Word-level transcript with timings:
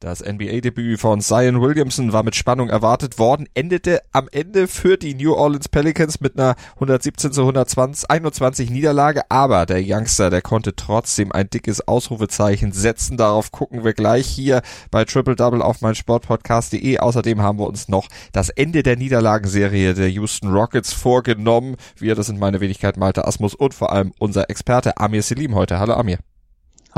Das 0.00 0.20
NBA-Debüt 0.20 1.00
von 1.00 1.20
Zion 1.20 1.60
Williamson 1.60 2.12
war 2.12 2.22
mit 2.22 2.36
Spannung 2.36 2.68
erwartet 2.68 3.18
worden, 3.18 3.48
endete 3.54 4.00
am 4.12 4.28
Ende 4.30 4.68
für 4.68 4.96
die 4.96 5.14
New 5.14 5.34
Orleans 5.34 5.68
Pelicans 5.68 6.20
mit 6.20 6.38
einer 6.38 6.54
117 6.74 7.32
zu 7.32 7.40
120, 7.40 8.08
21 8.08 8.70
Niederlage, 8.70 9.22
aber 9.28 9.66
der 9.66 9.82
Youngster, 9.84 10.30
der 10.30 10.40
konnte 10.40 10.76
trotzdem 10.76 11.32
ein 11.32 11.50
dickes 11.50 11.88
Ausrufezeichen 11.88 12.70
setzen. 12.70 13.16
Darauf 13.16 13.50
gucken 13.50 13.82
wir 13.82 13.92
gleich 13.92 14.28
hier 14.28 14.62
bei 14.92 15.04
Triple 15.04 15.34
Double 15.34 15.62
auf 15.62 15.80
meinsportpodcast.de. 15.80 16.98
Außerdem 16.98 17.42
haben 17.42 17.58
wir 17.58 17.66
uns 17.66 17.88
noch 17.88 18.06
das 18.30 18.50
Ende 18.50 18.84
der 18.84 18.96
Niederlagenserie 18.96 19.94
der 19.94 20.10
Houston 20.10 20.52
Rockets 20.52 20.92
vorgenommen. 20.92 21.74
Wir, 21.96 22.14
das 22.14 22.26
sind 22.26 22.38
meine 22.38 22.60
Wenigkeit 22.60 22.98
Malte 22.98 23.26
Asmus 23.26 23.56
und 23.56 23.74
vor 23.74 23.90
allem 23.90 24.12
unser 24.20 24.48
Experte 24.48 24.96
Amir 24.98 25.24
Selim 25.24 25.56
heute. 25.56 25.80
Hallo 25.80 25.94
Amir. 25.94 26.18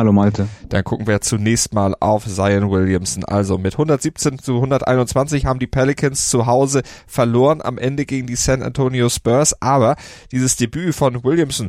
Hallo 0.01 0.13
Malte. 0.13 0.49
Dann 0.71 0.83
gucken 0.83 1.07
wir 1.07 1.21
zunächst 1.21 1.75
mal 1.75 1.95
auf 2.01 2.25
Zion 2.25 2.71
Williamson. 2.71 3.23
Also 3.23 3.59
mit 3.59 3.75
117 3.75 4.39
zu 4.39 4.55
121 4.55 5.45
haben 5.45 5.59
die 5.59 5.67
Pelicans 5.67 6.31
zu 6.31 6.47
Hause 6.47 6.81
verloren 7.07 7.61
am 7.61 7.77
Ende 7.77 8.07
gegen 8.07 8.27
die 8.27 8.35
San 8.35 8.63
Antonio 8.63 9.11
Spurs. 9.11 9.61
Aber 9.61 9.97
dieses 10.33 10.57
Debüt 10.57 10.95
von 10.95 11.23
Williamson, 11.23 11.69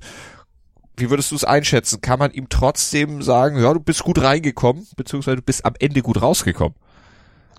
wie 0.96 1.10
würdest 1.10 1.32
du 1.32 1.36
es 1.36 1.44
einschätzen? 1.44 2.00
Kann 2.00 2.20
man 2.20 2.32
ihm 2.32 2.48
trotzdem 2.48 3.22
sagen, 3.22 3.62
ja, 3.62 3.74
du 3.74 3.82
bist 3.82 4.02
gut 4.02 4.22
reingekommen, 4.22 4.88
beziehungsweise 4.96 5.36
du 5.36 5.44
bist 5.44 5.66
am 5.66 5.74
Ende 5.78 6.02
gut 6.02 6.22
rausgekommen? 6.22 6.76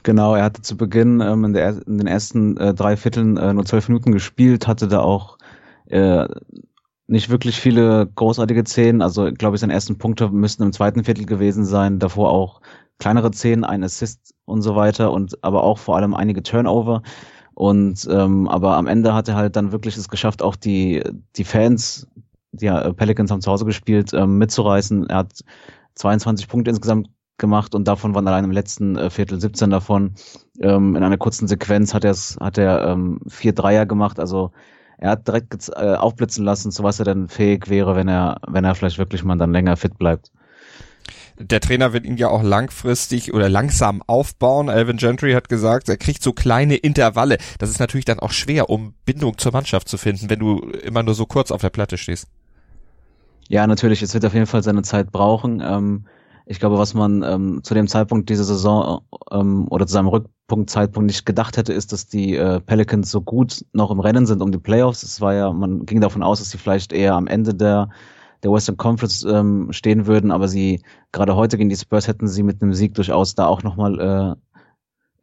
Genau, 0.04 0.34
er 0.34 0.44
hatte 0.44 0.62
zu 0.62 0.78
Beginn 0.78 1.20
ähm, 1.20 1.44
in, 1.44 1.52
der, 1.52 1.86
in 1.86 1.98
den 1.98 2.06
ersten 2.06 2.56
äh, 2.56 2.72
drei 2.72 2.96
Vierteln 2.96 3.36
äh, 3.36 3.52
nur 3.52 3.66
zwölf 3.66 3.88
Minuten 3.88 4.10
gespielt, 4.10 4.66
hatte 4.66 4.88
da 4.88 5.00
auch 5.00 5.36
äh, 5.90 6.26
nicht 7.06 7.30
wirklich 7.30 7.60
viele 7.60 8.06
großartige 8.14 8.64
Szenen. 8.64 9.02
Also 9.02 9.30
glaube 9.32 9.56
ich, 9.56 9.60
seine 9.60 9.72
ersten 9.72 9.98
Punkte 9.98 10.28
müssten 10.30 10.62
im 10.62 10.72
zweiten 10.72 11.04
Viertel 11.04 11.26
gewesen 11.26 11.64
sein. 11.64 11.98
Davor 11.98 12.30
auch 12.30 12.60
kleinere 12.98 13.32
Szenen, 13.32 13.64
ein 13.64 13.82
Assist 13.84 14.34
und 14.44 14.62
so 14.62 14.76
weiter 14.76 15.12
und 15.12 15.42
aber 15.42 15.64
auch 15.64 15.78
vor 15.78 15.96
allem 15.96 16.14
einige 16.14 16.42
Turnover. 16.42 17.02
Und 17.54 18.08
ähm, 18.10 18.48
aber 18.48 18.76
am 18.76 18.86
Ende 18.86 19.14
hat 19.14 19.28
er 19.28 19.36
halt 19.36 19.56
dann 19.56 19.72
wirklich 19.72 19.96
es 19.96 20.08
geschafft, 20.08 20.42
auch 20.42 20.56
die 20.56 21.02
die 21.36 21.44
Fans, 21.44 22.06
die 22.52 22.66
ja, 22.66 22.92
Pelicans 22.92 23.30
haben 23.30 23.42
zu 23.42 23.50
Hause 23.50 23.64
gespielt, 23.64 24.12
ähm, 24.14 24.38
mitzureißen. 24.38 25.08
Er 25.10 25.18
hat 25.18 25.40
22 25.96 26.48
Punkte 26.48 26.70
insgesamt 26.70 27.08
gemacht 27.38 27.74
und 27.74 27.88
davon 27.88 28.14
waren 28.14 28.26
allein 28.28 28.44
im 28.44 28.52
letzten 28.52 28.96
äh, 28.96 29.10
Viertel 29.10 29.40
17 29.40 29.70
davon. 29.70 30.14
Ähm, 30.60 30.96
in 30.96 31.02
einer 31.02 31.18
kurzen 31.18 31.48
Sequenz 31.48 31.92
hat 31.92 32.04
er 32.04 32.14
hat 32.40 32.56
er 32.58 32.86
ähm, 32.86 33.20
vier 33.28 33.52
Dreier 33.52 33.84
gemacht. 33.84 34.18
Also 34.18 34.52
er 35.02 35.10
hat 35.10 35.26
direkt 35.26 35.68
äh, 35.74 35.96
aufblitzen 35.96 36.44
lassen, 36.44 36.70
zu 36.70 36.84
was 36.84 37.00
er 37.00 37.04
denn 37.04 37.28
fähig 37.28 37.68
wäre, 37.68 37.96
wenn 37.96 38.06
er, 38.06 38.40
wenn 38.46 38.64
er 38.64 38.76
vielleicht 38.76 38.98
wirklich 38.98 39.24
mal 39.24 39.36
dann 39.36 39.52
länger 39.52 39.76
fit 39.76 39.98
bleibt. 39.98 40.30
Der 41.40 41.60
Trainer 41.60 41.92
wird 41.92 42.04
ihn 42.04 42.16
ja 42.16 42.28
auch 42.28 42.44
langfristig 42.44 43.34
oder 43.34 43.48
langsam 43.48 44.00
aufbauen. 44.06 44.68
Alvin 44.68 44.98
Gentry 44.98 45.32
hat 45.32 45.48
gesagt, 45.48 45.88
er 45.88 45.96
kriegt 45.96 46.22
so 46.22 46.32
kleine 46.32 46.76
Intervalle. 46.76 47.38
Das 47.58 47.68
ist 47.68 47.80
natürlich 47.80 48.04
dann 48.04 48.20
auch 48.20 48.30
schwer, 48.30 48.70
um 48.70 48.94
Bindung 49.04 49.38
zur 49.38 49.50
Mannschaft 49.50 49.88
zu 49.88 49.98
finden, 49.98 50.30
wenn 50.30 50.38
du 50.38 50.60
immer 50.84 51.02
nur 51.02 51.14
so 51.14 51.26
kurz 51.26 51.50
auf 51.50 51.62
der 51.62 51.70
Platte 51.70 51.98
stehst. 51.98 52.28
Ja, 53.48 53.66
natürlich. 53.66 54.02
Es 54.02 54.14
wird 54.14 54.24
auf 54.24 54.34
jeden 54.34 54.46
Fall 54.46 54.62
seine 54.62 54.82
Zeit 54.82 55.10
brauchen. 55.10 55.60
Ähm, 55.60 56.06
ich 56.46 56.60
glaube, 56.60 56.78
was 56.78 56.94
man 56.94 57.24
ähm, 57.24 57.60
zu 57.64 57.74
dem 57.74 57.88
Zeitpunkt 57.88 58.30
dieser 58.30 58.44
Saison 58.44 59.00
ähm, 59.32 59.66
oder 59.68 59.84
zu 59.84 59.94
seinem 59.94 60.06
Rückpunktzeitpunkt 60.52 61.06
nicht 61.06 61.24
gedacht 61.24 61.56
hätte, 61.56 61.72
ist, 61.72 61.92
dass 61.92 62.06
die 62.06 62.36
äh, 62.36 62.60
Pelicans 62.60 63.10
so 63.10 63.22
gut 63.22 63.64
noch 63.72 63.90
im 63.90 64.00
Rennen 64.00 64.26
sind 64.26 64.42
um 64.42 64.52
die 64.52 64.58
Playoffs. 64.58 65.02
Es 65.02 65.20
war 65.20 65.34
ja, 65.34 65.52
man 65.52 65.86
ging 65.86 66.00
davon 66.00 66.22
aus, 66.22 66.40
dass 66.40 66.50
sie 66.50 66.58
vielleicht 66.58 66.92
eher 66.92 67.14
am 67.14 67.26
Ende 67.26 67.54
der 67.54 67.88
der 68.42 68.50
Western 68.50 68.76
Conference 68.76 69.22
ähm, 69.22 69.68
stehen 69.72 70.06
würden, 70.06 70.32
aber 70.32 70.48
sie 70.48 70.82
gerade 71.12 71.36
heute 71.36 71.56
gegen 71.56 71.70
die 71.70 71.76
Spurs 71.76 72.08
hätten 72.08 72.26
sie 72.26 72.42
mit 72.42 72.60
einem 72.60 72.74
Sieg 72.74 72.92
durchaus 72.94 73.36
da 73.36 73.46
auch 73.46 73.62
nochmal 73.62 74.00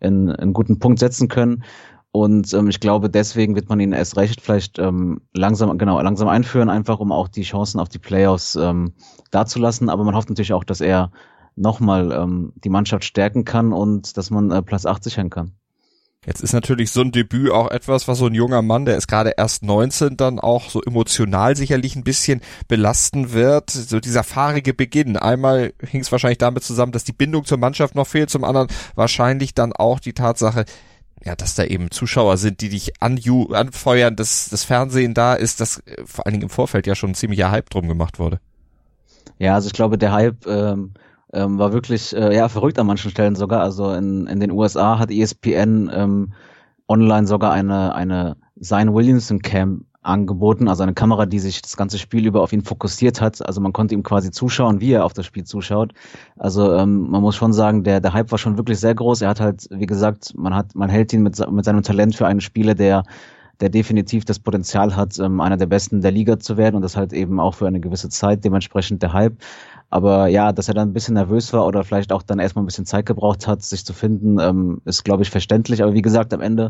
äh, 0.01 0.07
in, 0.07 0.31
einen 0.31 0.53
guten 0.53 0.79
Punkt 0.79 0.99
setzen 0.99 1.27
können. 1.27 1.65
Und 2.11 2.53
ähm, 2.53 2.69
ich 2.69 2.79
glaube, 2.79 3.09
deswegen 3.09 3.55
wird 3.55 3.67
man 3.67 3.81
ihn 3.81 3.91
erst 3.91 4.15
recht 4.15 4.39
vielleicht 4.39 4.79
ähm, 4.79 5.19
langsam, 5.33 5.77
genau, 5.77 6.01
langsam 6.01 6.29
einführen, 6.29 6.69
einfach 6.69 7.01
um 7.01 7.11
auch 7.11 7.27
die 7.27 7.41
Chancen 7.41 7.81
auf 7.81 7.89
die 7.89 7.99
Playoffs 7.99 8.55
ähm, 8.55 8.93
dazulassen. 9.31 9.89
Aber 9.89 10.05
man 10.05 10.15
hofft 10.15 10.29
natürlich 10.29 10.53
auch, 10.53 10.63
dass 10.63 10.79
er 10.79 11.11
nochmal 11.59 12.11
ähm, 12.11 12.53
die 12.55 12.69
Mannschaft 12.69 13.03
stärken 13.03 13.45
kann 13.45 13.73
und 13.73 14.17
dass 14.17 14.29
man 14.29 14.51
äh, 14.51 14.61
Platz 14.61 14.85
8 14.85 15.03
sichern 15.03 15.29
kann. 15.29 15.53
Jetzt 16.25 16.41
ist 16.41 16.51
natürlich 16.51 16.91
so 16.91 17.01
ein 17.01 17.13
Debüt 17.13 17.49
auch 17.49 17.71
etwas, 17.71 18.09
was 18.09 18.17
so 18.17 18.27
ein 18.27 18.35
junger 18.35 18.61
Mann, 18.61 18.85
der 18.85 18.97
ist 18.97 19.07
gerade 19.07 19.33
erst 19.37 19.63
19, 19.63 20.17
dann 20.17 20.37
auch 20.39 20.69
so 20.69 20.81
emotional 20.81 21.55
sicherlich 21.55 21.95
ein 21.95 22.03
bisschen 22.03 22.41
belasten 22.67 23.31
wird. 23.31 23.69
So 23.69 24.01
dieser 24.01 24.23
fahrige 24.23 24.73
Beginn. 24.73 25.15
Einmal 25.15 25.71
hing 25.81 26.01
es 26.01 26.11
wahrscheinlich 26.11 26.37
damit 26.37 26.63
zusammen, 26.63 26.91
dass 26.91 27.05
die 27.05 27.13
Bindung 27.13 27.45
zur 27.45 27.57
Mannschaft 27.57 27.95
noch 27.95 28.05
fehlt, 28.05 28.29
zum 28.29 28.43
anderen 28.43 28.67
wahrscheinlich 28.95 29.53
dann 29.53 29.71
auch 29.71 30.01
die 30.01 30.13
Tatsache, 30.13 30.65
ja, 31.23 31.35
dass 31.35 31.55
da 31.55 31.63
eben 31.63 31.89
Zuschauer 31.89 32.35
sind, 32.35 32.59
die 32.61 32.69
dich 32.69 33.01
anju 33.01 33.53
anfeuern, 33.53 34.17
dass 34.17 34.49
das 34.49 34.65
Fernsehen 34.65 35.13
da 35.13 35.35
ist, 35.35 35.61
dass 35.61 35.79
äh, 35.79 36.03
vor 36.05 36.25
allen 36.25 36.33
Dingen 36.33 36.43
im 36.43 36.49
Vorfeld 36.49 36.85
ja 36.85 36.95
schon 36.95 37.11
ein 37.11 37.15
ziemlicher 37.15 37.49
Hype 37.49 37.69
drum 37.69 37.87
gemacht 37.87 38.19
wurde. 38.19 38.41
Ja, 39.37 39.55
also 39.55 39.67
ich 39.67 39.73
glaube, 39.73 39.97
der 39.97 40.11
Hype 40.11 40.45
ähm, 40.47 40.93
ähm, 41.33 41.59
war 41.59 41.73
wirklich 41.73 42.15
äh, 42.15 42.35
ja 42.35 42.49
verrückt 42.49 42.79
an 42.79 42.87
manchen 42.87 43.11
Stellen 43.11 43.35
sogar. 43.35 43.61
Also 43.61 43.91
in, 43.91 44.27
in 44.27 44.39
den 44.39 44.51
USA 44.51 44.99
hat 44.99 45.11
ESPN 45.11 45.89
ähm, 45.93 46.33
online 46.87 47.27
sogar 47.27 47.51
eine 47.51 47.95
eine 47.95 48.37
Zion 48.59 48.93
Williamson 48.93 49.39
Cam 49.39 49.85
angeboten, 50.01 50.67
also 50.67 50.83
eine 50.83 50.93
Kamera, 50.93 51.25
die 51.25 51.39
sich 51.39 51.61
das 51.61 51.75
ganze 51.75 51.97
Spiel 51.97 52.25
über 52.25 52.41
auf 52.41 52.53
ihn 52.53 52.63
fokussiert 52.63 53.19
hat. 53.21 53.45
Also 53.45 53.59
man 53.61 53.73
konnte 53.73 53.93
ihm 53.93 54.03
quasi 54.03 54.31
zuschauen, 54.31 54.79
wie 54.79 54.93
er 54.93 55.05
auf 55.05 55.13
das 55.13 55.25
Spiel 55.25 55.43
zuschaut. 55.43 55.93
Also 56.37 56.73
ähm, 56.73 57.09
man 57.09 57.21
muss 57.21 57.35
schon 57.35 57.53
sagen, 57.53 57.83
der 57.83 57.99
der 57.99 58.13
Hype 58.13 58.31
war 58.31 58.37
schon 58.37 58.57
wirklich 58.57 58.79
sehr 58.79 58.95
groß. 58.95 59.21
Er 59.21 59.29
hat 59.29 59.39
halt, 59.41 59.67
wie 59.71 59.85
gesagt, 59.85 60.33
man 60.35 60.55
hat 60.55 60.73
man 60.75 60.89
hält 60.89 61.13
ihn 61.13 61.23
mit 61.23 61.39
mit 61.51 61.65
seinem 61.65 61.83
Talent 61.83 62.15
für 62.15 62.27
einen 62.27 62.41
Spieler, 62.41 62.75
der 62.75 63.03
der 63.61 63.69
definitiv 63.69 64.25
das 64.25 64.39
Potenzial 64.39 64.95
hat, 64.95 65.19
ähm, 65.19 65.41
einer 65.41 65.57
der 65.57 65.65
Besten 65.65 66.01
der 66.01 66.11
Liga 66.11 66.39
zu 66.39 66.57
werden 66.57 66.75
und 66.75 66.81
das 66.81 66.95
halt 66.95 67.13
eben 67.13 67.39
auch 67.39 67.55
für 67.55 67.67
eine 67.67 67.79
gewisse 67.79 68.09
Zeit, 68.09 68.43
dementsprechend 68.45 69.01
der 69.03 69.13
Hype. 69.13 69.37
Aber 69.89 70.27
ja, 70.27 70.51
dass 70.51 70.67
er 70.67 70.75
dann 70.75 70.89
ein 70.89 70.93
bisschen 70.93 71.15
nervös 71.15 71.51
war 71.51 71.65
oder 71.65 71.83
vielleicht 71.83 72.11
auch 72.11 72.21
dann 72.21 72.39
erstmal 72.39 72.63
ein 72.63 72.67
bisschen 72.67 72.85
Zeit 72.85 73.05
gebraucht 73.05 73.47
hat, 73.47 73.63
sich 73.63 73.85
zu 73.85 73.93
finden, 73.93 74.39
ähm, 74.39 74.81
ist, 74.85 75.03
glaube 75.03 75.23
ich, 75.23 75.31
verständlich. 75.31 75.81
Aber 75.81 75.93
wie 75.93 76.01
gesagt, 76.01 76.33
am 76.33 76.41
Ende 76.41 76.69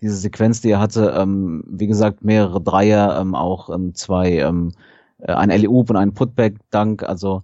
diese 0.00 0.16
Sequenz, 0.16 0.60
die 0.60 0.70
er 0.70 0.80
hatte, 0.80 1.14
ähm, 1.16 1.64
wie 1.66 1.86
gesagt, 1.86 2.22
mehrere 2.22 2.60
Dreier, 2.60 3.18
ähm, 3.20 3.34
auch 3.34 3.70
ähm, 3.70 3.94
zwei, 3.94 4.38
ähm, 4.38 4.72
äh, 5.18 5.32
ein 5.32 5.50
LEU 5.50 5.80
und 5.80 5.96
ein 5.96 6.14
Putback-Dank, 6.14 7.02
also 7.02 7.42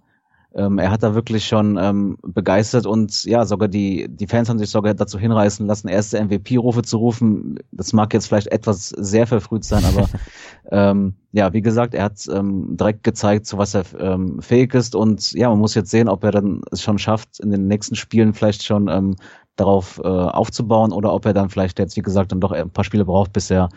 ähm, 0.55 0.79
er 0.79 0.89
hat 0.89 1.03
da 1.03 1.13
wirklich 1.13 1.45
schon 1.45 1.77
ähm, 1.77 2.17
begeistert 2.23 2.85
und 2.85 3.25
ja, 3.25 3.45
sogar 3.45 3.67
die, 3.67 4.07
die 4.09 4.27
Fans 4.27 4.47
haben 4.47 4.57
sich 4.57 4.69
sogar 4.69 4.93
dazu 4.93 5.19
hinreißen 5.19 5.67
lassen, 5.67 5.89
erste 5.89 6.23
MVP-Rufe 6.23 6.81
zu 6.81 6.97
rufen. 6.97 7.59
Das 7.71 7.91
mag 7.91 8.13
jetzt 8.13 8.27
vielleicht 8.27 8.47
etwas 8.47 8.89
sehr 8.89 9.27
verfrüht 9.27 9.65
sein, 9.65 9.83
aber 9.83 10.07
ähm, 10.71 11.15
ja, 11.33 11.51
wie 11.51 11.61
gesagt, 11.61 11.93
er 11.93 12.05
hat 12.05 12.25
ähm, 12.31 12.77
direkt 12.77 13.03
gezeigt, 13.03 13.45
zu 13.45 13.57
was 13.57 13.73
er 13.73 13.83
ähm, 13.99 14.41
fähig 14.41 14.73
ist 14.73 14.95
und 14.95 15.33
ja, 15.33 15.49
man 15.49 15.59
muss 15.59 15.75
jetzt 15.75 15.91
sehen, 15.91 16.07
ob 16.07 16.23
er 16.23 16.31
dann 16.31 16.61
es 16.71 16.81
schon 16.81 16.99
schafft, 16.99 17.41
in 17.41 17.51
den 17.51 17.67
nächsten 17.67 17.95
Spielen 17.95 18.33
vielleicht 18.33 18.63
schon 18.63 18.87
ähm, 18.87 19.15
darauf 19.57 19.99
äh, 20.03 20.07
aufzubauen 20.07 20.93
oder 20.93 21.13
ob 21.13 21.25
er 21.25 21.33
dann 21.33 21.49
vielleicht 21.49 21.79
jetzt, 21.79 21.97
wie 21.97 22.01
gesagt, 22.01 22.31
dann 22.31 22.39
doch 22.39 22.53
ein 22.53 22.69
paar 22.69 22.85
Spiele 22.85 23.03
braucht, 23.03 23.33
bis 23.33 23.51
er 23.51 23.69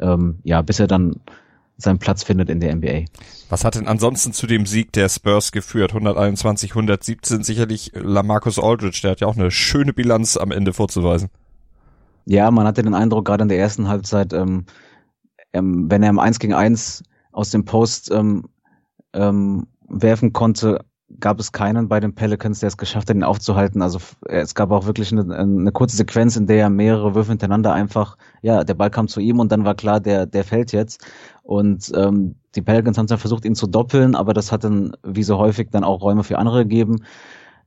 ähm, 0.00 0.38
ja, 0.44 0.62
bis 0.62 0.80
er 0.80 0.86
dann 0.86 1.16
seinen 1.78 1.98
Platz 1.98 2.24
findet 2.24 2.50
in 2.50 2.60
der 2.60 2.74
NBA. 2.74 3.04
Was 3.48 3.64
hat 3.64 3.76
denn 3.76 3.86
ansonsten 3.86 4.32
zu 4.32 4.46
dem 4.46 4.66
Sieg 4.66 4.92
der 4.92 5.08
Spurs 5.08 5.52
geführt? 5.52 5.92
121, 5.92 6.72
117 6.72 7.44
sicherlich 7.44 7.92
Lamarcus 7.94 8.58
Aldridge, 8.58 9.00
der 9.02 9.12
hat 9.12 9.20
ja 9.20 9.28
auch 9.28 9.36
eine 9.36 9.50
schöne 9.50 9.92
Bilanz 9.92 10.36
am 10.36 10.50
Ende 10.50 10.72
vorzuweisen. 10.72 11.30
Ja, 12.26 12.50
man 12.50 12.66
hatte 12.66 12.82
den 12.82 12.94
Eindruck, 12.94 13.24
gerade 13.24 13.42
in 13.42 13.48
der 13.48 13.58
ersten 13.58 13.88
Halbzeit, 13.88 14.32
ähm, 14.32 14.66
ähm, 15.52 15.90
wenn 15.90 16.02
er 16.02 16.10
im 16.10 16.18
1 16.18 16.40
gegen 16.40 16.52
1 16.52 17.04
aus 17.32 17.50
dem 17.50 17.64
Post 17.64 18.10
ähm, 18.10 18.48
ähm, 19.14 19.68
werfen 19.88 20.32
konnte, 20.32 20.84
gab 21.20 21.40
es 21.40 21.52
keinen 21.52 21.88
bei 21.88 22.00
den 22.00 22.14
Pelicans, 22.14 22.60
der 22.60 22.68
es 22.68 22.76
geschafft 22.76 23.08
hat, 23.08 23.16
ihn 23.16 23.24
aufzuhalten. 23.24 23.82
Also 23.82 23.98
es 24.26 24.54
gab 24.54 24.70
auch 24.70 24.86
wirklich 24.86 25.10
eine, 25.12 25.34
eine 25.34 25.72
kurze 25.72 25.96
Sequenz, 25.96 26.36
in 26.36 26.46
der 26.46 26.68
mehrere 26.68 27.14
Würfe 27.14 27.30
hintereinander 27.30 27.72
einfach, 27.72 28.18
ja, 28.42 28.62
der 28.64 28.74
Ball 28.74 28.90
kam 28.90 29.08
zu 29.08 29.20
ihm 29.20 29.40
und 29.40 29.50
dann 29.50 29.64
war 29.64 29.74
klar, 29.74 30.00
der, 30.00 30.26
der 30.26 30.44
fällt 30.44 30.72
jetzt. 30.72 31.06
Und 31.42 31.90
ähm, 31.94 32.34
die 32.54 32.62
Pelicans 32.62 32.98
haben 32.98 33.06
dann 33.06 33.18
versucht, 33.18 33.44
ihn 33.44 33.54
zu 33.54 33.66
doppeln, 33.66 34.14
aber 34.14 34.34
das 34.34 34.52
hat 34.52 34.64
dann, 34.64 34.92
wie 35.02 35.22
so 35.22 35.38
häufig, 35.38 35.70
dann 35.70 35.84
auch 35.84 36.02
Räume 36.02 36.24
für 36.24 36.38
andere 36.38 36.64
gegeben. 36.64 36.98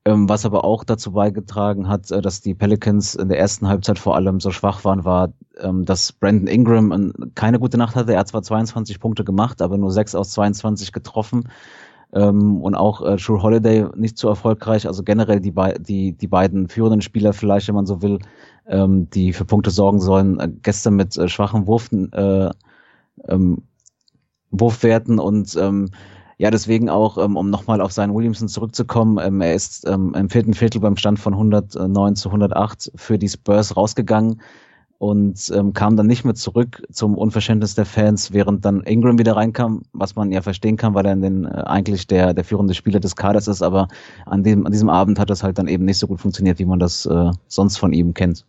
Ähm, 0.04 0.28
was 0.28 0.46
aber 0.46 0.64
auch 0.66 0.84
dazu 0.84 1.12
beigetragen 1.12 1.88
hat, 1.88 2.10
äh, 2.10 2.22
dass 2.22 2.42
die 2.42 2.56
Pelicans 2.56 3.14
in 3.14 3.30
der 3.30 3.38
ersten 3.38 3.68
Halbzeit 3.68 4.00
vor 4.00 4.16
allem 4.16 4.40
so 4.40 4.50
schwach 4.50 4.84
waren, 4.84 5.06
war, 5.06 5.34
ähm, 5.60 5.86
dass 5.86 6.12
Brandon 6.12 6.48
Ingram 6.48 6.92
äh, 6.92 7.28
keine 7.36 7.60
gute 7.60 7.78
Nacht 7.78 7.96
hatte. 7.96 8.14
Er 8.14 8.20
hat 8.20 8.28
zwar 8.28 8.42
22 8.42 9.00
Punkte 9.00 9.24
gemacht, 9.24 9.62
aber 9.62 9.78
nur 9.78 9.92
6 9.92 10.16
aus 10.16 10.32
22 10.32 10.92
getroffen. 10.92 11.50
Ähm, 12.14 12.62
und 12.62 12.76
auch 12.76 13.02
äh, 13.02 13.18
True 13.18 13.42
Holiday 13.42 13.88
nicht 13.96 14.18
so 14.18 14.28
erfolgreich. 14.28 14.88
Also 14.88 15.04
generell 15.04 15.40
die, 15.40 15.54
die, 15.80 16.12
die 16.14 16.28
beiden 16.28 16.68
führenden 16.68 17.02
Spieler 17.02 17.34
vielleicht, 17.34 17.68
wenn 17.68 17.76
man 17.76 17.86
so 17.86 18.02
will, 18.02 18.20
ähm, 18.68 19.10
die 19.12 19.34
für 19.34 19.46
Punkte 19.46 19.72
sorgen 19.72 20.00
sollen, 20.00 20.40
äh, 20.40 20.50
gestern 20.62 20.96
mit 20.96 21.18
äh, 21.18 21.28
schwachen 21.28 21.68
Wurfen 21.68 22.12
äh, 22.14 22.50
ähm, 23.28 23.64
Wurfwerten 24.52 25.20
und 25.20 25.56
ähm, 25.56 25.90
ja, 26.38 26.50
deswegen 26.50 26.90
auch, 26.90 27.18
ähm, 27.18 27.38
um 27.38 27.50
nochmal 27.50 27.82
auf 27.82 27.92
seinen 27.92 28.16
Williamson 28.16 28.48
zurückzukommen, 28.48 29.20
ähm, 29.22 29.42
er 29.42 29.54
ist 29.54 29.88
ähm, 29.88 30.14
im 30.16 30.30
vierten 30.30 30.54
Viertel 30.54 30.82
beim 30.82 30.98
Stand 30.98 31.20
von 31.20 31.34
109 31.34 32.16
zu 32.16 32.30
108 32.30 32.92
für 32.96 33.18
die 33.18 33.30
Spurs 33.30 33.78
rausgegangen 33.78 34.42
und 35.02 35.52
ähm, 35.56 35.74
kam 35.74 35.98
dann 35.98 36.06
nicht 36.06 36.26
mehr 36.26 36.36
zurück 36.36 36.84
zum 36.92 37.18
Unverständnis 37.18 37.74
der 37.74 37.88
Fans, 37.88 38.34
während 38.34 38.64
dann 38.66 38.82
Ingram 38.82 39.18
wieder 39.18 39.36
reinkam, 39.36 39.82
was 39.94 40.16
man 40.16 40.32
ja 40.32 40.44
verstehen 40.44 40.78
kann, 40.78 40.94
weil 40.94 41.08
er 41.08 41.16
den, 41.16 41.46
äh, 41.46 41.64
eigentlich 41.66 42.06
der, 42.06 42.36
der 42.36 42.44
führende 42.44 42.76
Spieler 42.76 43.00
des 43.00 43.16
Kaders 43.16 43.48
ist, 43.48 43.64
aber 43.64 43.88
an, 44.28 44.44
dem, 44.44 44.64
an 44.64 44.72
diesem 44.72 44.90
Abend 44.90 45.18
hat 45.18 45.32
das 45.32 45.42
halt 45.42 45.58
dann 45.58 45.68
eben 45.68 45.86
nicht 45.86 45.98
so 45.98 46.06
gut 46.06 46.22
funktioniert, 46.22 46.60
wie 46.60 46.66
man 46.66 46.78
das 46.78 47.08
äh, 47.08 47.32
sonst 47.48 47.78
von 47.78 47.94
ihm 47.94 48.14
kennt. 48.14 48.46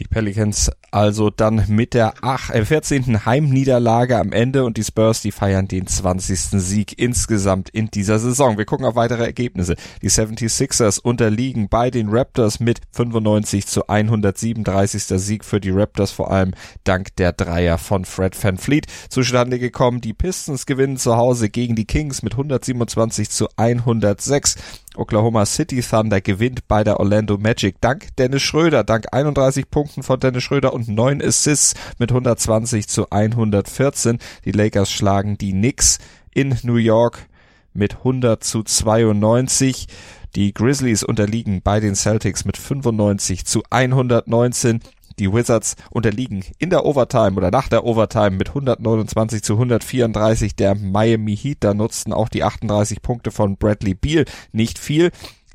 Die 0.00 0.04
Pelicans 0.04 0.70
also 0.90 1.30
dann 1.30 1.64
mit 1.68 1.94
der 1.94 2.14
ach, 2.22 2.50
äh, 2.50 2.64
14. 2.64 3.24
Heimniederlage 3.26 4.18
am 4.18 4.32
Ende 4.32 4.64
und 4.64 4.76
die 4.76 4.84
Spurs, 4.84 5.22
die 5.22 5.32
feiern 5.32 5.68
den 5.68 5.86
20. 5.86 6.60
Sieg 6.60 6.98
insgesamt 6.98 7.68
in 7.70 7.90
dieser 7.90 8.18
Saison. 8.18 8.58
Wir 8.58 8.64
gucken 8.64 8.86
auf 8.86 8.94
weitere 8.96 9.24
Ergebnisse. 9.24 9.74
Die 10.02 10.10
76ers 10.10 11.00
unterliegen 11.00 11.68
bei 11.68 11.90
den 11.90 12.08
Raptors 12.08 12.60
mit 12.60 12.80
95 12.92 13.66
zu 13.66 13.88
137. 13.88 15.04
Sieg 15.20 15.44
für 15.44 15.60
die 15.60 15.70
Raptors, 15.70 16.10
vor 16.10 16.30
allem 16.30 16.54
dank 16.84 17.14
der 17.16 17.32
Dreier 17.32 17.78
von 17.78 18.04
Fred 18.04 18.40
Van 18.42 18.58
Fleet 18.58 18.86
zustande 19.08 19.58
gekommen. 19.58 20.00
Die 20.00 20.12
Pistons 20.12 20.66
gewinnen 20.66 20.96
zu 20.96 21.16
Hause 21.16 21.50
gegen 21.50 21.76
die 21.76 21.86
Kings 21.86 22.22
mit 22.22 22.34
127 22.34 23.30
zu 23.30 23.48
106. 23.56 24.56
Oklahoma 24.96 25.46
City 25.46 25.82
Thunder 25.82 26.20
gewinnt 26.20 26.68
bei 26.68 26.84
der 26.84 27.00
Orlando 27.00 27.38
Magic 27.38 27.80
dank 27.80 28.14
Dennis 28.16 28.42
Schröder, 28.42 28.84
dank 28.84 29.06
31 29.12 29.70
Punkten 29.70 30.02
von 30.02 30.20
Dennis 30.20 30.42
Schröder 30.42 30.72
und 30.72 30.88
9 30.88 31.22
Assists 31.22 31.74
mit 31.98 32.10
120 32.10 32.88
zu 32.88 33.10
114. 33.10 34.18
Die 34.44 34.52
Lakers 34.52 34.90
schlagen 34.90 35.38
die 35.38 35.52
Knicks 35.52 35.98
in 36.32 36.56
New 36.62 36.76
York 36.76 37.26
mit 37.72 37.96
100 37.98 38.42
zu 38.42 38.62
92. 38.62 39.88
Die 40.34 40.52
Grizzlies 40.52 41.02
unterliegen 41.02 41.62
bei 41.62 41.80
den 41.80 41.94
Celtics 41.94 42.44
mit 42.44 42.56
95 42.56 43.44
zu 43.44 43.62
119. 43.70 44.80
Die 45.18 45.32
Wizards 45.32 45.76
unterliegen 45.90 46.44
in 46.58 46.70
der 46.70 46.84
Overtime 46.84 47.36
oder 47.36 47.50
nach 47.50 47.68
der 47.68 47.84
Overtime 47.84 48.32
mit 48.32 48.48
129 48.48 49.42
zu 49.42 49.54
134 49.54 50.56
der 50.56 50.74
Miami 50.74 51.36
Heat. 51.36 51.58
Da 51.60 51.74
nutzten 51.74 52.12
auch 52.12 52.28
die 52.28 52.44
38 52.44 53.02
Punkte 53.02 53.30
von 53.30 53.56
Bradley 53.56 53.94
Beal 53.94 54.24
nicht 54.52 54.78
viel. 54.78 55.10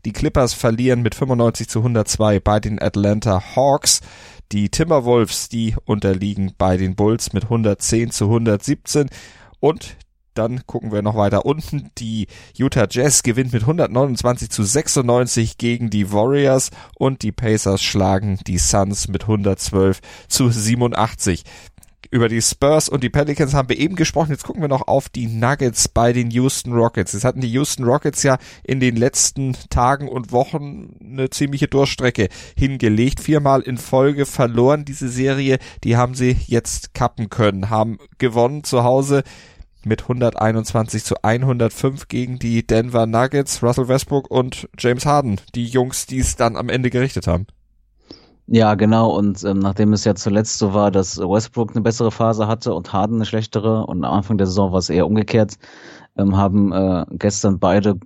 Die 0.05 0.13
Clippers 0.13 0.53
verlieren 0.53 1.01
mit 1.01 1.15
95 1.15 1.67
zu 1.67 1.79
102 1.79 2.39
bei 2.39 2.59
den 2.59 2.81
Atlanta 2.81 3.55
Hawks. 3.55 4.01
Die 4.51 4.69
Timberwolves, 4.69 5.49
die 5.49 5.75
unterliegen 5.85 6.53
bei 6.57 6.77
den 6.77 6.95
Bulls 6.95 7.33
mit 7.33 7.43
110 7.43 8.11
zu 8.11 8.25
117. 8.25 9.09
Und 9.59 9.97
dann 10.33 10.65
gucken 10.65 10.91
wir 10.91 11.01
noch 11.01 11.15
weiter 11.15 11.45
unten. 11.45 11.89
Die 11.97 12.27
Utah 12.55 12.87
Jazz 12.89 13.23
gewinnt 13.23 13.53
mit 13.53 13.63
129 13.63 14.49
zu 14.49 14.63
96 14.63 15.57
gegen 15.57 15.89
die 15.89 16.11
Warriors 16.11 16.71
und 16.95 17.21
die 17.21 17.31
Pacers 17.31 17.81
schlagen 17.81 18.39
die 18.47 18.57
Suns 18.57 19.07
mit 19.07 19.23
112 19.23 19.99
zu 20.27 20.49
87 20.49 21.43
über 22.11 22.27
die 22.27 22.41
Spurs 22.41 22.89
und 22.89 23.03
die 23.03 23.09
Pelicans 23.09 23.53
haben 23.53 23.69
wir 23.69 23.77
eben 23.77 23.95
gesprochen. 23.95 24.31
Jetzt 24.31 24.43
gucken 24.43 24.61
wir 24.61 24.67
noch 24.67 24.87
auf 24.87 25.09
die 25.09 25.27
Nuggets 25.27 25.87
bei 25.87 26.11
den 26.13 26.31
Houston 26.31 26.73
Rockets. 26.73 27.13
Jetzt 27.13 27.23
hatten 27.23 27.41
die 27.41 27.51
Houston 27.51 27.83
Rockets 27.83 28.23
ja 28.23 28.37
in 28.63 28.79
den 28.79 28.95
letzten 28.95 29.55
Tagen 29.69 30.07
und 30.07 30.31
Wochen 30.31 30.95
eine 31.01 31.29
ziemliche 31.29 31.67
Durchstrecke 31.67 32.29
hingelegt. 32.57 33.19
Viermal 33.19 33.61
in 33.61 33.77
Folge 33.77 34.25
verloren 34.25 34.85
diese 34.85 35.09
Serie. 35.09 35.59
Die 35.83 35.97
haben 35.97 36.15
sie 36.15 36.35
jetzt 36.47 36.93
kappen 36.93 37.29
können, 37.29 37.69
haben 37.69 37.99
gewonnen 38.17 38.63
zu 38.63 38.83
Hause 38.83 39.23
mit 39.89 40.03
121 40.03 41.03
zu 41.03 41.15
105 41.21 42.07
gegen 42.07 42.39
die 42.39 42.65
Denver 42.65 43.05
Nuggets, 43.05 43.61
Russell 43.61 43.89
Westbrook 43.89 44.31
und 44.31 44.69
James 44.77 45.05
Harden, 45.05 45.41
die 45.55 45.65
Jungs, 45.65 46.05
die 46.05 46.19
es 46.19 46.37
dann 46.37 46.55
am 46.55 46.69
Ende 46.69 46.89
gerichtet 46.89 47.27
haben. 47.27 47.47
Ja, 48.47 48.75
genau. 48.75 49.11
Und 49.15 49.43
ähm, 49.43 49.59
nachdem 49.59 49.93
es 49.93 50.05
ja 50.05 50.15
zuletzt 50.15 50.57
so 50.57 50.73
war, 50.73 50.91
dass 50.91 51.19
Westbrook 51.19 51.71
eine 51.71 51.81
bessere 51.81 52.11
Phase 52.11 52.47
hatte 52.47 52.73
und 52.73 52.93
Harden 52.93 53.17
eine 53.17 53.25
schlechtere 53.25 53.85
und 53.85 54.03
am 54.03 54.13
Anfang 54.13 54.37
der 54.37 54.47
Saison 54.47 54.71
war 54.71 54.79
es 54.79 54.89
eher 54.89 55.05
umgekehrt, 55.05 55.55
ähm, 56.17 56.37
haben 56.37 56.71
äh, 56.71 57.05
gestern 57.11 57.59
beide 57.59 57.99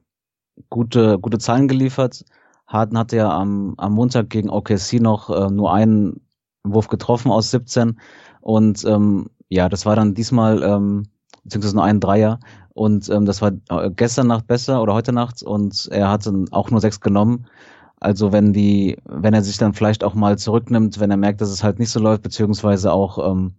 gute, 0.70 1.20
gute 1.20 1.38
Zahlen 1.38 1.68
geliefert. 1.68 2.26
Harden 2.68 2.98
hatte 2.98 3.18
ja 3.18 3.30
am, 3.30 3.76
am 3.78 3.94
Montag 3.94 4.30
gegen 4.30 4.50
OKC 4.50 5.00
noch 5.00 5.30
äh, 5.30 5.50
nur 5.50 5.74
einen 5.74 6.22
Wurf 6.64 6.88
getroffen 6.88 7.32
aus 7.32 7.52
17 7.52 8.00
und 8.42 8.84
ähm, 8.86 9.28
ja, 9.50 9.70
das 9.70 9.86
war 9.86 9.96
dann 9.96 10.14
diesmal 10.14 10.64
ähm, 10.64 11.04
beziehungsweise 11.44 11.76
nur 11.76 11.84
einen 11.84 12.00
Dreier. 12.00 12.40
Und 12.74 13.10
ähm, 13.10 13.26
das 13.26 13.42
war 13.42 13.52
äh, 13.70 13.92
gestern 13.96 14.28
Nacht 14.28 14.48
besser 14.48 14.82
oder 14.82 14.94
heute 14.94 15.14
Nacht 15.14 15.44
und 15.44 15.88
er 15.92 16.10
hatte 16.10 16.46
auch 16.52 16.72
nur 16.72 16.82
sechs 16.82 17.00
genommen. 17.00 17.46
Also 18.00 18.32
wenn 18.32 18.52
die, 18.52 18.98
wenn 19.06 19.34
er 19.34 19.44
sich 19.44 19.58
dann 19.58 19.74
vielleicht 19.74 20.04
auch 20.04 20.14
mal 20.14 20.38
zurücknimmt, 20.38 21.00
wenn 21.00 21.12
er 21.12 21.18
merkt, 21.18 21.40
dass 21.42 21.50
es 21.50 21.64
halt 21.64 21.80
nicht 21.80 21.90
so 21.90 22.00
läuft, 22.00 22.24
beziehungsweise 22.24 22.92
auch 22.92 23.32
ähm, 23.32 23.54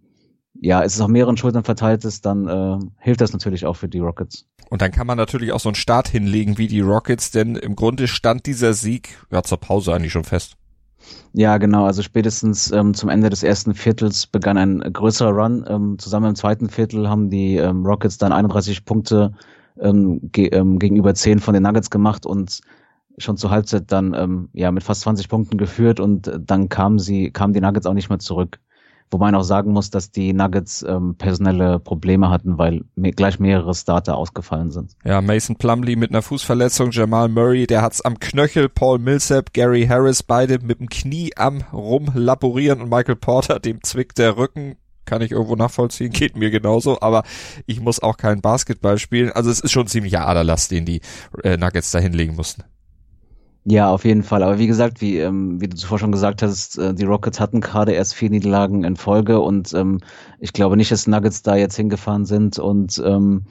ja, 0.61 0.83
es 0.83 0.95
ist 0.95 1.01
auf 1.01 1.07
mehreren 1.07 1.37
Schultern 1.37 1.63
verteilt 1.63 2.05
ist, 2.05 2.25
dann 2.25 2.47
äh, 2.47 2.79
hilft 2.99 3.21
das 3.21 3.33
natürlich 3.33 3.65
auch 3.65 3.75
für 3.75 3.89
die 3.89 3.99
Rockets. 3.99 4.45
Und 4.69 4.81
dann 4.81 4.91
kann 4.91 5.07
man 5.07 5.17
natürlich 5.17 5.51
auch 5.51 5.59
so 5.59 5.69
einen 5.69 5.75
Start 5.75 6.07
hinlegen 6.07 6.57
wie 6.57 6.67
die 6.67 6.81
Rockets, 6.81 7.31
denn 7.31 7.55
im 7.55 7.75
Grunde 7.75 8.07
stand 8.07 8.45
dieser 8.45 8.73
Sieg 8.73 9.17
ja 9.31 9.43
zur 9.43 9.59
Pause 9.59 9.93
eigentlich 9.93 10.11
schon 10.11 10.23
fest. 10.23 10.57
Ja, 11.33 11.57
genau. 11.57 11.85
Also 11.85 12.01
spätestens 12.01 12.71
ähm, 12.71 12.93
zum 12.93 13.09
Ende 13.09 13.29
des 13.29 13.43
ersten 13.43 13.73
Viertels 13.73 14.25
begann 14.27 14.57
ein 14.57 14.79
größerer 14.79 15.31
Run. 15.31 15.65
Ähm, 15.67 15.99
zusammen 15.99 16.29
im 16.29 16.35
zweiten 16.35 16.69
Viertel 16.69 17.09
haben 17.09 17.29
die 17.29 17.57
ähm, 17.57 17.85
Rockets 17.85 18.17
dann 18.17 18.31
31 18.31 18.85
Punkte 18.85 19.33
ähm, 19.79 20.19
ge 20.31 20.47
ähm, 20.47 20.79
gegenüber 20.79 21.13
10 21.13 21.39
von 21.39 21.53
den 21.53 21.63
Nuggets 21.63 21.89
gemacht 21.89 22.25
und 22.25 22.61
schon 23.17 23.37
zur 23.37 23.51
Halbzeit 23.51 23.91
dann 23.91 24.13
ähm, 24.13 24.49
ja 24.53 24.71
mit 24.71 24.83
fast 24.83 25.01
20 25.01 25.27
Punkten 25.29 25.57
geführt 25.57 25.99
und 25.99 26.31
dann 26.39 26.69
kamen 26.69 26.99
sie, 26.99 27.31
kamen 27.31 27.53
die 27.53 27.61
Nuggets 27.61 27.85
auch 27.85 27.93
nicht 27.93 28.09
mehr 28.09 28.19
zurück. 28.19 28.59
Wobei 29.11 29.27
man 29.27 29.35
auch 29.35 29.43
sagen 29.43 29.71
muss, 29.71 29.89
dass 29.91 30.11
die 30.11 30.33
Nuggets 30.33 30.83
ähm, 30.87 31.15
personelle 31.15 31.79
Probleme 31.79 32.29
hatten, 32.29 32.57
weil 32.57 32.83
me 32.95 33.11
gleich 33.11 33.39
mehrere 33.39 33.73
Starter 33.73 34.17
ausgefallen 34.17 34.71
sind. 34.71 34.95
Ja, 35.05 35.21
Mason 35.21 35.55
Plumley 35.55 35.95
mit 35.95 36.09
einer 36.09 36.21
Fußverletzung, 36.21 36.91
Jamal 36.91 37.29
Murray, 37.29 37.67
der 37.67 37.81
hat's 37.81 38.01
am 38.01 38.19
Knöchel, 38.19 38.67
Paul 38.67 38.99
Millsap, 38.99 39.53
Gary 39.53 39.85
Harris, 39.85 40.23
beide 40.23 40.59
mit 40.59 40.79
dem 40.79 40.89
Knie 40.89 41.31
am 41.35 41.61
rumlaborieren 41.71 42.81
und 42.81 42.89
Michael 42.89 43.15
Porter, 43.15 43.59
dem 43.59 43.81
zwickt 43.83 44.17
der 44.17 44.37
Rücken, 44.37 44.75
kann 45.05 45.21
ich 45.21 45.31
irgendwo 45.31 45.55
nachvollziehen, 45.55 46.11
geht 46.11 46.35
mir 46.35 46.49
genauso, 46.49 46.99
aber 46.99 47.23
ich 47.67 47.79
muss 47.79 48.01
auch 48.01 48.17
kein 48.17 48.41
Basketball 48.41 48.97
spielen. 48.97 49.31
Also 49.31 49.49
es 49.49 49.59
ist 49.59 49.71
schon 49.71 49.87
ziemlicher 49.87 50.27
Aderlass, 50.27 50.67
den 50.67 50.85
die 50.85 51.01
äh, 51.43 51.57
Nuggets 51.57 51.91
da 51.91 51.99
hinlegen 51.99 52.35
mussten. 52.35 52.63
Ja, 53.67 53.89
auf 53.91 54.05
jeden 54.05 54.21
Fall. 54.21 54.43
Aber 54.43 54.59
wie 54.59 54.67
gesagt, 54.67 55.01
wie, 55.01 55.17
ähm, 55.17 55.59
wie 55.59 55.67
du 55.67 55.75
zuvor 55.75 55.97
schon 55.97 56.11
gesagt 56.11 56.43
hast, 56.43 56.77
äh, 56.77 56.93
die 56.93 57.03
Rockets 57.03 57.39
hatten 57.39 57.61
gerade 57.61 57.93
erst 57.93 58.13
vier 58.13 58.29
Niederlagen 58.29 58.83
in 58.83 58.95
Folge 58.95 59.39
und 59.39 59.73
ähm, 59.73 60.01
ich 60.39 60.53
glaube 60.53 60.77
nicht, 60.77 60.91
dass 60.91 61.07
Nuggets 61.07 61.41
da 61.41 61.55
jetzt 61.55 61.75
hingefahren 61.75 62.25
sind 62.25 62.59
und 62.59 63.01
ähm, 63.03 63.45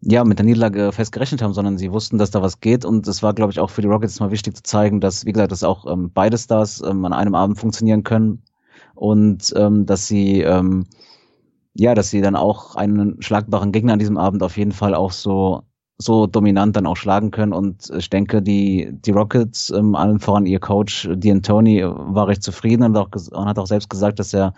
ja, 0.00 0.24
mit 0.24 0.38
der 0.38 0.46
Niederlage 0.46 0.90
festgerechnet 0.92 1.42
haben, 1.42 1.52
sondern 1.52 1.76
sie 1.76 1.92
wussten, 1.92 2.16
dass 2.18 2.30
da 2.30 2.40
was 2.40 2.60
geht 2.60 2.84
und 2.86 3.06
es 3.08 3.22
war, 3.22 3.34
glaube 3.34 3.52
ich, 3.52 3.60
auch 3.60 3.68
für 3.70 3.82
die 3.82 3.88
Rockets 3.88 4.20
mal 4.20 4.30
wichtig 4.30 4.56
zu 4.56 4.62
zeigen, 4.62 5.00
dass, 5.02 5.26
wie 5.26 5.32
gesagt, 5.32 5.52
dass 5.52 5.64
auch 5.64 5.86
ähm, 5.92 6.12
beide 6.14 6.38
Stars 6.38 6.80
ähm, 6.82 7.04
an 7.04 7.12
einem 7.12 7.34
Abend 7.34 7.58
funktionieren 7.58 8.04
können 8.04 8.42
und 8.94 9.52
ähm, 9.56 9.84
dass 9.86 10.06
sie 10.08 10.40
ähm, 10.42 10.86
ja, 11.74 11.94
dass 11.94 12.10
sie 12.10 12.20
dann 12.22 12.36
auch 12.36 12.76
einen 12.76 13.22
schlagbaren 13.22 13.72
Gegner 13.72 13.94
an 13.94 13.98
diesem 14.00 14.18
Abend 14.18 14.42
auf 14.42 14.56
jeden 14.56 14.72
Fall 14.72 14.94
auch 14.94 15.12
so 15.12 15.62
so 15.98 16.26
dominant 16.26 16.76
dann 16.76 16.86
auch 16.86 16.96
schlagen 16.96 17.30
können. 17.30 17.52
Und 17.52 17.90
ich 17.96 18.08
denke, 18.08 18.40
die, 18.40 18.88
die 18.92 19.10
Rockets, 19.10 19.70
ähm, 19.70 19.94
allen 19.94 20.20
voran 20.20 20.46
ihr 20.46 20.60
Coach, 20.60 21.08
Dean 21.12 21.42
Tony, 21.42 21.82
war 21.84 22.28
recht 22.28 22.42
zufrieden 22.42 22.84
und, 22.84 22.96
auch, 22.96 23.08
und 23.32 23.48
hat 23.48 23.58
auch 23.58 23.66
selbst 23.66 23.90
gesagt, 23.90 24.18
dass 24.20 24.32
er, 24.32 24.54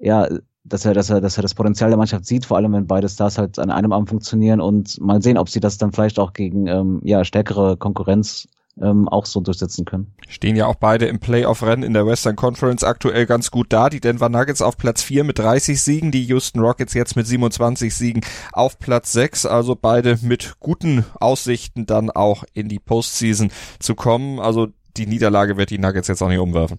ja, 0.00 0.26
dass 0.64 0.86
er, 0.86 0.94
dass 0.94 1.10
er, 1.10 1.20
dass 1.20 1.36
er 1.36 1.42
das 1.42 1.54
Potenzial 1.54 1.90
der 1.90 1.98
Mannschaft 1.98 2.24
sieht, 2.24 2.46
vor 2.46 2.56
allem 2.56 2.72
wenn 2.72 2.86
beide 2.86 3.08
Stars 3.08 3.36
halt 3.36 3.58
an 3.58 3.70
einem 3.70 3.92
Abend 3.92 4.08
funktionieren 4.08 4.60
und 4.60 4.98
mal 5.00 5.20
sehen, 5.22 5.36
ob 5.36 5.50
sie 5.50 5.60
das 5.60 5.76
dann 5.76 5.92
vielleicht 5.92 6.18
auch 6.18 6.32
gegen 6.32 6.66
ähm, 6.66 7.00
ja 7.04 7.24
stärkere 7.24 7.76
Konkurrenz 7.76 8.48
ähm, 8.80 9.08
auch 9.08 9.26
so 9.26 9.40
durchsetzen 9.40 9.84
können. 9.84 10.12
Stehen 10.28 10.56
ja 10.56 10.66
auch 10.66 10.74
beide 10.74 11.06
im 11.06 11.20
Playoff-Rennen 11.20 11.82
in 11.82 11.92
der 11.92 12.06
Western 12.06 12.36
Conference 12.36 12.82
aktuell 12.82 13.26
ganz 13.26 13.50
gut 13.50 13.72
da. 13.72 13.88
Die 13.88 14.00
Denver 14.00 14.28
Nuggets 14.28 14.62
auf 14.62 14.76
Platz 14.76 15.02
4 15.02 15.24
mit 15.24 15.38
30 15.38 15.80
Siegen, 15.80 16.10
die 16.10 16.24
Houston 16.24 16.60
Rockets 16.60 16.94
jetzt 16.94 17.16
mit 17.16 17.26
27 17.26 17.94
Siegen 17.94 18.22
auf 18.52 18.78
Platz 18.78 19.12
6. 19.12 19.46
Also 19.46 19.76
beide 19.76 20.18
mit 20.22 20.54
guten 20.60 21.04
Aussichten 21.20 21.86
dann 21.86 22.10
auch 22.10 22.44
in 22.52 22.68
die 22.68 22.80
Postseason 22.80 23.50
zu 23.78 23.94
kommen. 23.94 24.40
Also 24.40 24.68
die 24.96 25.06
Niederlage 25.06 25.56
wird 25.56 25.70
die 25.70 25.78
Nuggets 25.78 26.08
jetzt 26.08 26.22
auch 26.22 26.28
nicht 26.28 26.38
umwerfen. 26.38 26.78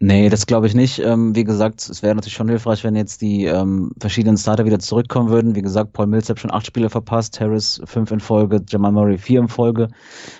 Nee, 0.00 0.28
das 0.28 0.46
glaube 0.46 0.68
ich 0.68 0.74
nicht. 0.74 1.00
Ähm, 1.00 1.34
wie 1.34 1.42
gesagt, 1.42 1.88
es 1.88 2.02
wäre 2.02 2.14
natürlich 2.14 2.34
schon 2.34 2.48
hilfreich, 2.48 2.84
wenn 2.84 2.94
jetzt 2.94 3.20
die 3.20 3.46
ähm, 3.46 3.90
verschiedenen 3.98 4.36
Starter 4.36 4.64
wieder 4.64 4.78
zurückkommen 4.78 5.28
würden. 5.28 5.56
Wie 5.56 5.62
gesagt, 5.62 5.92
Paul 5.92 6.06
Millsap 6.06 6.38
schon 6.38 6.52
acht 6.52 6.66
Spiele 6.66 6.88
verpasst, 6.88 7.40
Harris 7.40 7.80
fünf 7.84 8.12
in 8.12 8.20
Folge, 8.20 8.62
Jamal 8.68 8.92
Murray 8.92 9.18
vier 9.18 9.40
in 9.40 9.48
Folge. 9.48 9.88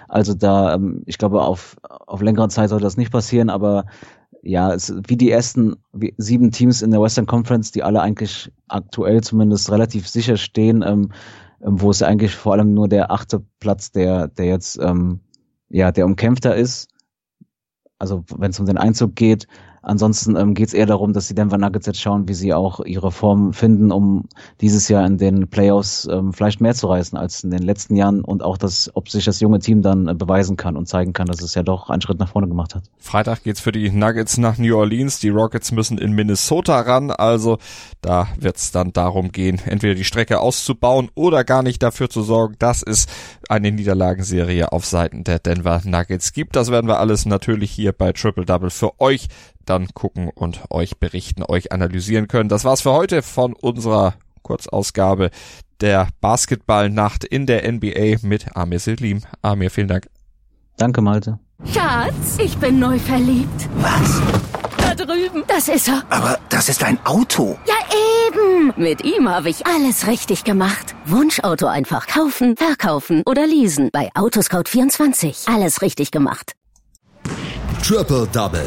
Also 0.06 0.34
da, 0.34 0.74
ähm, 0.74 1.02
ich 1.06 1.18
glaube, 1.18 1.42
auf, 1.42 1.76
auf 1.82 2.22
längere 2.22 2.48
Zeit 2.48 2.68
sollte 2.68 2.84
das 2.84 2.96
nicht 2.96 3.10
passieren, 3.10 3.50
aber 3.50 3.86
ja, 4.42 4.72
es, 4.72 4.94
wie 5.08 5.16
die 5.16 5.30
ersten 5.30 5.74
wie, 5.92 6.14
sieben 6.18 6.52
Teams 6.52 6.80
in 6.80 6.92
der 6.92 7.02
Western 7.02 7.26
Conference, 7.26 7.72
die 7.72 7.82
alle 7.82 8.00
eigentlich 8.00 8.52
aktuell 8.68 9.22
zumindest 9.22 9.72
relativ 9.72 10.08
sicher 10.08 10.36
stehen, 10.36 10.84
ähm, 10.86 11.10
ähm, 11.62 11.80
wo 11.80 11.90
es 11.90 12.02
eigentlich 12.02 12.34
vor 12.36 12.52
allem 12.52 12.74
nur 12.74 12.88
der 12.88 13.10
achte 13.10 13.42
Platz, 13.58 13.90
der, 13.90 14.28
der 14.28 14.46
jetzt, 14.46 14.78
ähm, 14.80 15.18
ja, 15.68 15.90
der 15.90 16.06
umkämpfter 16.06 16.54
ist. 16.54 16.88
Also 17.98 18.24
wenn 18.36 18.50
es 18.50 18.60
um 18.60 18.66
den 18.66 18.78
Einzug 18.78 19.16
geht, 19.16 19.46
Ansonsten 19.82 20.36
ähm, 20.36 20.54
geht 20.54 20.68
es 20.68 20.74
eher 20.74 20.86
darum, 20.86 21.12
dass 21.12 21.28
die 21.28 21.34
Denver 21.34 21.58
Nuggets 21.58 21.86
jetzt 21.86 22.00
schauen, 22.00 22.28
wie 22.28 22.34
sie 22.34 22.54
auch 22.54 22.80
ihre 22.80 23.10
Form 23.10 23.52
finden, 23.52 23.92
um 23.92 24.28
dieses 24.60 24.88
Jahr 24.88 25.06
in 25.06 25.18
den 25.18 25.48
Playoffs 25.48 26.08
ähm, 26.10 26.32
vielleicht 26.32 26.60
mehr 26.60 26.74
zu 26.74 26.88
reißen 26.88 27.16
als 27.18 27.44
in 27.44 27.50
den 27.50 27.62
letzten 27.62 27.96
Jahren 27.96 28.22
und 28.22 28.42
auch, 28.42 28.58
dass, 28.58 28.90
ob 28.94 29.08
sich 29.08 29.24
das 29.24 29.40
junge 29.40 29.60
Team 29.60 29.82
dann 29.82 30.08
äh, 30.08 30.14
beweisen 30.14 30.56
kann 30.56 30.76
und 30.76 30.86
zeigen 30.88 31.12
kann, 31.12 31.26
dass 31.26 31.42
es 31.42 31.54
ja 31.54 31.62
doch 31.62 31.90
einen 31.90 32.02
Schritt 32.02 32.18
nach 32.18 32.30
vorne 32.30 32.48
gemacht 32.48 32.74
hat. 32.74 32.84
Freitag 32.98 33.42
geht's 33.42 33.60
für 33.60 33.72
die 33.72 33.90
Nuggets 33.90 34.38
nach 34.38 34.58
New 34.58 34.76
Orleans. 34.76 35.20
Die 35.20 35.28
Rockets 35.28 35.72
müssen 35.72 35.98
in 35.98 36.12
Minnesota 36.12 36.80
ran. 36.80 37.10
Also 37.10 37.58
da 38.00 38.28
wird's 38.38 38.70
dann 38.72 38.92
darum 38.92 39.32
gehen, 39.32 39.60
entweder 39.64 39.94
die 39.94 40.04
Strecke 40.04 40.40
auszubauen 40.40 41.10
oder 41.14 41.44
gar 41.44 41.62
nicht 41.62 41.82
dafür 41.82 42.10
zu 42.10 42.22
sorgen, 42.22 42.56
dass 42.58 42.82
es 42.82 43.06
eine 43.48 43.72
Niederlagenserie 43.72 44.72
auf 44.72 44.84
Seiten 44.84 45.24
der 45.24 45.38
Denver 45.38 45.80
Nuggets 45.84 46.32
gibt. 46.32 46.56
Das 46.56 46.70
werden 46.70 46.86
wir 46.86 46.98
alles 46.98 47.26
natürlich 47.26 47.70
hier 47.70 47.92
bei 47.92 48.12
Triple 48.12 48.44
Double 48.44 48.70
für 48.70 49.00
euch 49.00 49.28
dann 49.68 49.88
gucken 49.94 50.30
und 50.34 50.62
euch 50.70 50.98
berichten, 50.98 51.42
euch 51.42 51.72
analysieren 51.72 52.28
können. 52.28 52.48
Das 52.48 52.64
war's 52.64 52.80
für 52.80 52.92
heute 52.92 53.22
von 53.22 53.52
unserer 53.52 54.14
Kurzausgabe 54.42 55.30
der 55.80 56.08
Basketballnacht 56.20 57.24
in 57.24 57.46
der 57.46 57.70
NBA 57.70 58.16
mit 58.22 58.56
Amir 58.56 58.80
Selim. 58.80 59.22
Amir, 59.42 59.70
vielen 59.70 59.88
Dank. 59.88 60.08
Danke, 60.76 61.02
Malte. 61.02 61.38
Schatz, 61.64 62.38
ich 62.38 62.56
bin 62.58 62.78
neu 62.78 62.98
verliebt. 62.98 63.68
Was? 63.76 64.22
Da 64.78 64.94
drüben. 64.94 65.42
Das 65.48 65.68
ist 65.68 65.88
er. 65.88 66.02
Aber 66.08 66.38
das 66.48 66.68
ist 66.68 66.82
ein 66.84 66.98
Auto. 67.04 67.58
Ja, 67.66 67.74
eben. 68.28 68.72
Mit 68.76 69.04
ihm 69.04 69.28
habe 69.28 69.50
ich 69.50 69.66
alles 69.66 70.06
richtig 70.06 70.44
gemacht. 70.44 70.94
Wunschauto 71.04 71.66
einfach 71.66 72.06
kaufen, 72.06 72.56
verkaufen 72.56 73.22
oder 73.26 73.46
leasen. 73.46 73.90
Bei 73.92 74.10
Autoscout24. 74.14 75.52
Alles 75.52 75.82
richtig 75.82 76.10
gemacht. 76.10 76.52
Triple 77.82 78.28
Double. 78.32 78.66